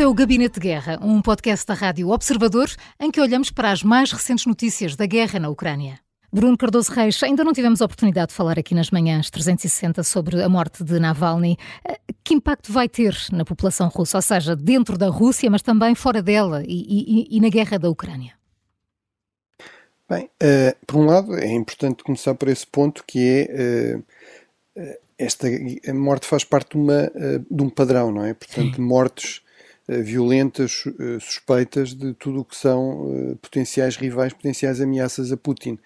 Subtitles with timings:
[0.00, 3.70] Este é o Gabinete de Guerra, um podcast da Rádio Observador em que olhamos para
[3.70, 6.00] as mais recentes notícias da guerra na Ucrânia.
[6.32, 10.42] Bruno Cardoso Reis, ainda não tivemos a oportunidade de falar aqui nas manhãs 360 sobre
[10.42, 11.58] a morte de Navalny.
[11.86, 15.94] Eh, que impacto vai ter na população russa, ou seja, dentro da Rússia, mas também
[15.94, 18.32] fora dela e, e, e na guerra da Ucrânia?
[20.08, 23.98] Bem, uh, por um lado, é importante começar por esse ponto que é.
[24.78, 25.46] Uh, esta
[25.92, 27.12] morte faz parte de, uma,
[27.50, 28.32] de um padrão, não é?
[28.32, 28.82] Portanto, Sim.
[28.82, 29.42] mortes
[30.04, 30.84] violentas,
[31.20, 35.78] suspeitas de tudo o que são potenciais rivais, potenciais ameaças a Putin,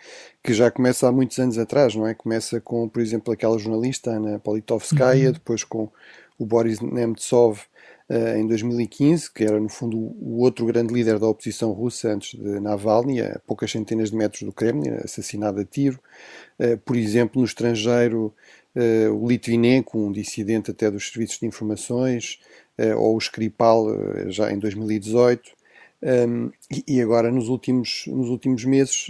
[0.42, 2.12] que já começa há muitos anos atrás, não é?
[2.12, 5.32] Começa com, por exemplo, aquela jornalista Ana Politovskaya, uhum.
[5.32, 5.88] depois com
[6.38, 7.60] o Boris Nemtsov
[8.36, 12.60] em 2015, que era no fundo o outro grande líder da oposição russa antes de
[12.60, 15.98] Navalny, a poucas centenas de metros do Kremlin, assassinado a tiro.
[16.84, 18.34] Por exemplo, no estrangeiro,
[19.18, 22.40] o Litvinenko, um dissidente até dos serviços de informações,
[22.96, 23.86] ou o Skripal,
[24.28, 25.52] já em 2018.
[26.04, 26.50] Um,
[26.86, 29.06] e agora, nos últimos, nos últimos meses,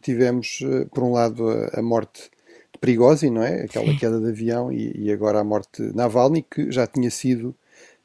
[0.00, 0.60] tivemos,
[0.94, 2.30] por um lado, a, a morte
[2.72, 3.62] de Prigozhin, não é?
[3.62, 7.54] Aquela queda de avião, e, e, agora a morte de Navalny, que já tinha sido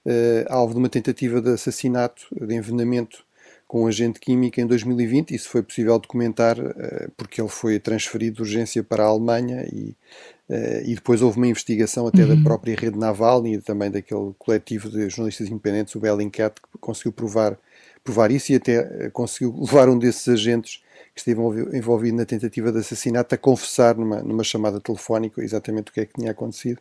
[0.05, 3.25] uh, alvo de uma tentativa de assassinato, de envenenamento
[3.67, 5.33] com um agente químico em 2020.
[5.33, 9.95] Isso foi possível documentar uh, porque ele foi transferido de urgência para a Alemanha e,
[10.49, 12.35] uh, e depois houve uma investigação até uhum.
[12.35, 17.11] da própria rede Navalny e também daquele coletivo de jornalistas independentes, o Bellingcat, que conseguiu
[17.11, 17.57] provar,
[18.03, 20.81] provar isso e até conseguiu levar um desses agentes
[21.13, 21.39] que esteve
[21.77, 26.05] envolvido na tentativa de assassinato a confessar numa, numa chamada telefónica exatamente o que é
[26.05, 26.79] que tinha acontecido.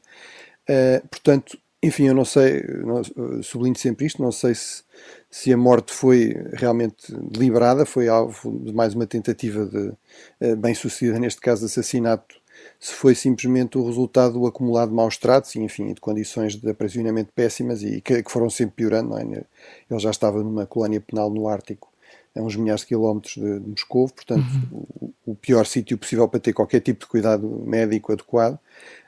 [0.69, 3.03] Uh, portanto, enfim, eu não sei, não,
[3.43, 4.85] sublinho sempre isto, não sei se,
[5.29, 11.19] se a morte foi realmente deliberada, foi alvo de mais uma tentativa de uh, bem-sucedida,
[11.19, 12.37] neste caso de assassinato,
[12.79, 16.71] se foi simplesmente o resultado do acumulado de maus tratos e, enfim, de condições de
[16.71, 19.17] aprisionamento péssimas e que, que foram sempre piorando.
[19.17, 19.23] É?
[19.23, 21.93] Ele já estava numa colónia penal no Ártico
[22.35, 24.87] a uns milhares de quilómetros de, de Moscou, portanto, uhum.
[25.01, 28.59] o, o, pior sítio possível para ter qualquer tipo de cuidado médico adequado.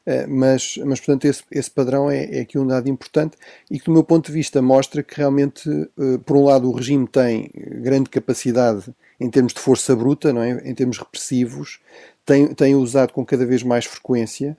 [0.07, 3.39] Uh, mas, mas, portanto, esse, esse padrão é, é, aqui um dado importante
[3.71, 6.73] e que, do meu ponto de vista, mostra que realmente, uh, por um lado, o
[6.73, 10.61] regime tem grande capacidade em termos de força bruta, não é?
[10.69, 11.81] em termos repressivos,
[12.25, 14.57] tem, usado com cada vez mais frequência.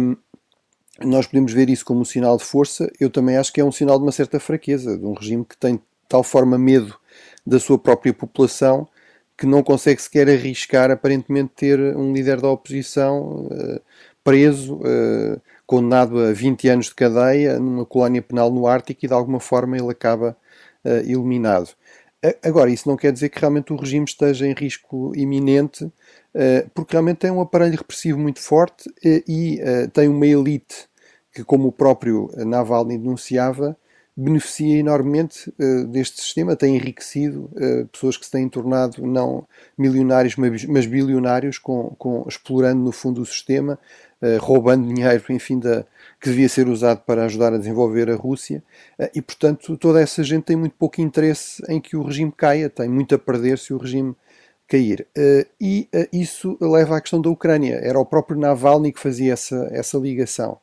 [0.00, 0.16] Um,
[1.00, 2.90] nós podemos ver isso como um sinal de força.
[3.00, 5.56] Eu também acho que é um sinal de uma certa fraqueza, de um regime que
[5.56, 6.94] tem tal forma medo
[7.46, 8.88] da sua própria população
[9.36, 13.80] que não consegue sequer arriscar aparentemente ter um líder da oposição uh,
[14.22, 19.14] preso, uh, condenado a 20 anos de cadeia numa colónia penal no Ártico e de
[19.14, 20.36] alguma forma ele acaba
[20.84, 21.70] uh, eliminado.
[22.42, 25.90] Agora, isso não quer dizer que realmente o regime esteja em risco iminente,
[26.72, 29.60] porque realmente tem um aparelho repressivo muito forte e
[29.92, 30.88] tem uma elite
[31.32, 33.76] que, como o próprio Navalny denunciava,
[34.16, 35.52] beneficia enormemente
[35.88, 37.50] deste sistema, tem enriquecido
[37.90, 39.46] pessoas que se têm tornado não
[39.76, 43.78] milionários, mas, bilionários, com, com, explorando no fundo o sistema,
[44.40, 45.84] roubando dinheiro, enfim, da,
[46.20, 48.62] que devia ser usado para ajudar a desenvolver a Rússia,
[49.14, 52.88] e portanto toda essa gente tem muito pouco interesse em que o regime caia, tem
[52.88, 54.14] muito a perder se o regime
[54.66, 55.06] cair.
[55.60, 57.74] e isso leva à questão da Ucrânia.
[57.82, 60.58] Era o próprio Navalny que fazia essa, essa ligação.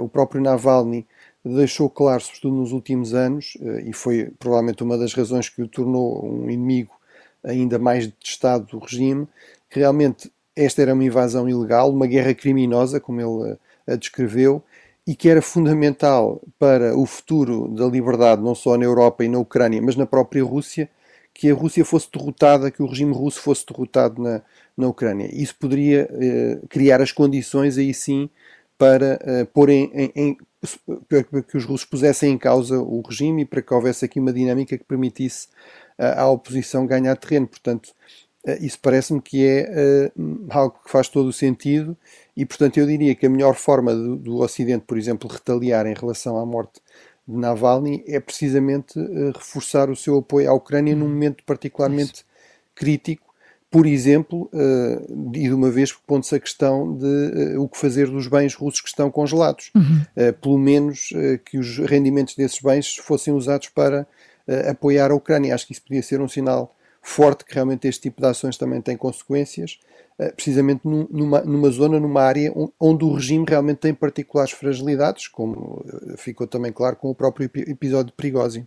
[0.00, 1.06] o próprio Navalny
[1.44, 5.68] deixou claro, sobretudo nos últimos anos, eh, e foi provavelmente uma das razões que o
[5.68, 6.92] tornou um inimigo
[7.44, 9.26] ainda mais detestado do regime,
[9.70, 14.62] que realmente esta era uma invasão ilegal, uma guerra criminosa, como ele eh, a descreveu,
[15.06, 19.38] e que era fundamental para o futuro da liberdade, não só na Europa e na
[19.38, 20.90] Ucrânia, mas na própria Rússia,
[21.32, 24.42] que a Rússia fosse derrotada, que o regime russo fosse derrotado na,
[24.76, 25.30] na Ucrânia.
[25.32, 28.28] Isso poderia eh, criar as condições, aí sim,
[28.78, 30.36] para uh, pôr em, em, em
[31.08, 34.32] para que os russos pusessem em causa o regime e para que houvesse aqui uma
[34.32, 35.48] dinâmica que permitisse
[35.98, 37.48] uh, à oposição ganhar terreno.
[37.48, 37.90] Portanto,
[38.60, 40.10] isso parece-me que é
[40.50, 41.96] algo que faz todo o sentido
[42.36, 45.94] e, portanto, eu diria que a melhor forma do, do Ocidente, por exemplo, retaliar em
[45.94, 46.80] relação à morte
[47.26, 48.98] de Navalny é precisamente
[49.34, 52.24] reforçar o seu apoio à Ucrânia num momento particularmente isso.
[52.74, 53.28] crítico
[53.70, 58.08] por exemplo, uh, e de uma vez pondo-se a questão de uh, o que fazer
[58.08, 59.70] dos bens russos que estão congelados.
[59.74, 60.02] Uhum.
[60.16, 61.10] Uh, pelo menos
[61.44, 64.06] que os rendimentos desses bens fossem usados para
[64.70, 65.54] apoiar a Ucrânia.
[65.54, 66.74] Acho que isso podia ser um sinal
[67.08, 69.78] forte que realmente este tipo de ações também tem consequências,
[70.34, 75.84] precisamente numa, numa zona, numa área onde o regime realmente tem particulares fragilidades, como
[76.16, 78.66] ficou também claro com o próprio episódio de Prigozhin.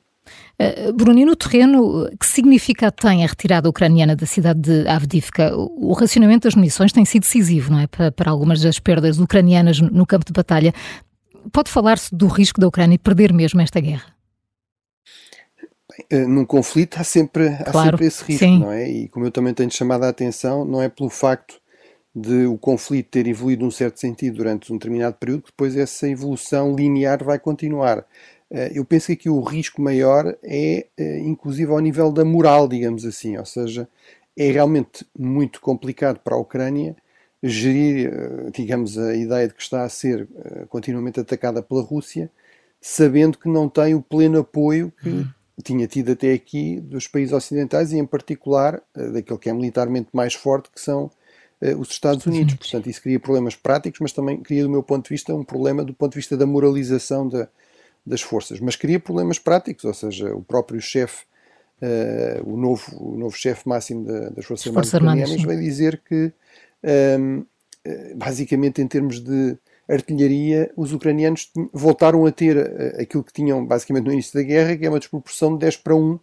[0.59, 5.55] Uh, Bruno, no terreno, que significado tem a retirada ucraniana da cidade de Avdivka?
[5.55, 7.87] O racionamento das munições tem sido decisivo, não é?
[7.87, 10.73] Para algumas das perdas ucranianas no campo de batalha.
[11.51, 14.13] Pode falar-se do risco da Ucrânia perder mesmo esta guerra?
[16.09, 18.59] Bem, num conflito há sempre, há claro, sempre esse risco, sim.
[18.59, 18.89] não é?
[18.89, 21.61] E como eu também tenho chamado a atenção, não é pelo facto
[22.13, 26.07] de o conflito ter evoluído num certo sentido durante um determinado período, que depois essa
[26.07, 28.05] evolução linear vai continuar.
[28.49, 32.67] Eh, eu penso que aqui o risco maior é, eh, inclusive, ao nível da moral,
[32.67, 33.87] digamos assim, ou seja,
[34.37, 36.95] é realmente muito complicado para a Ucrânia
[37.41, 40.27] gerir, eh, digamos, a ideia de que está a ser
[40.69, 42.29] continuamente atacada pela Rússia,
[42.81, 45.27] sabendo que não tem o pleno apoio que uhum.
[45.63, 50.33] Tinha tido até aqui dos países ocidentais e, em particular, daquele que é militarmente mais
[50.33, 51.11] forte, que são
[51.77, 52.55] os Estados Unidos.
[52.55, 55.83] Portanto, isso cria problemas práticos, mas também cria, do meu ponto de vista, um problema
[55.83, 57.47] do ponto de vista da moralização da,
[58.05, 61.23] das forças, mas cria problemas práticos, ou seja, o próprio chefe,
[61.81, 66.33] uh, o novo, o novo chefe máximo da, das Forças Armadas ucranianas vai dizer que,
[66.83, 67.43] um, ehm,
[67.83, 69.57] eh, basicamente, em termos de
[69.91, 74.77] artilharia, os ucranianos voltaram a ter eh, aquilo que tinham basicamente no início da guerra,
[74.77, 76.19] que é uma desproporção de 10 para 1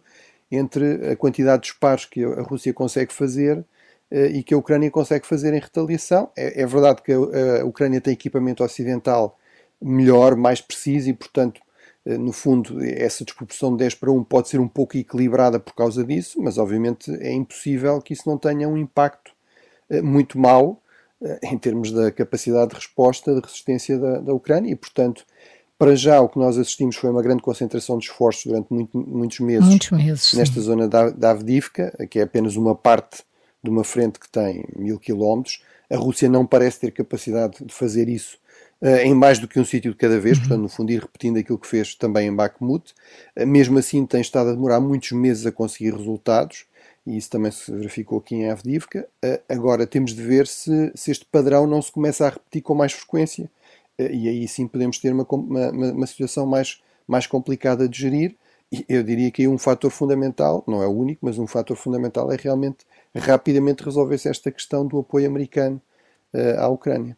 [0.51, 3.63] entre a quantidade de disparos que a Rússia consegue fazer
[4.11, 6.31] e que a Ucrânia consegue fazer em retaliação.
[6.35, 9.37] É, é verdade que a, a Ucrânia tem equipamento ocidental
[9.81, 11.61] melhor, mais preciso e, portanto,
[12.05, 15.73] eh, no fundo, essa desproporção de 10 para 1 pode ser um pouco equilibrada por
[15.75, 19.31] causa disso, mas obviamente é impossível que isso não tenha um impacto
[19.89, 20.88] eh, muito mau eh,
[21.43, 25.25] em termos da capacidade de resposta, de resistência da, da Ucrânia e, portanto,
[25.77, 29.39] para já o que nós assistimos foi uma grande concentração de esforços durante muito, muitos
[29.39, 30.61] meses, muitos meses nesta sim.
[30.61, 33.23] zona da, da Avdivka, que é apenas uma parte
[33.63, 35.63] de uma frente que tem mil quilómetros.
[35.89, 38.37] A Rússia não parece ter capacidade de fazer isso
[38.81, 40.43] uh, em mais do que um sítio de cada vez, uhum.
[40.43, 42.93] portanto, no fundo, ir repetindo aquilo que fez também em Bakhmut.
[43.37, 46.65] Uh, mesmo assim, tem estado a demorar muitos meses a conseguir resultados,
[47.05, 49.07] e isso também se verificou aqui em Avdivka.
[49.23, 52.75] Uh, agora, temos de ver se, se este padrão não se começa a repetir com
[52.75, 53.49] mais frequência,
[53.99, 58.35] e aí sim podemos ter uma, uma, uma situação mais, mais complicada de gerir.
[58.71, 61.75] E eu diria que aí um fator fundamental, não é o único, mas um fator
[61.75, 62.85] fundamental é realmente
[63.15, 65.81] rapidamente resolver-se esta questão do apoio americano
[66.33, 67.17] uh, à Ucrânia.